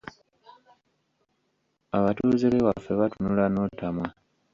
[1.97, 4.07] Abatuuze b’ewaffe batunula n’otamwa.